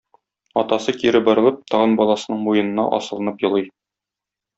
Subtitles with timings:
[0.59, 3.69] Атасы кире борылып, тагын баласының муенына асылынып елый.